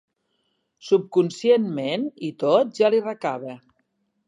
[0.87, 3.57] Subconscient ment i tot, ja li recava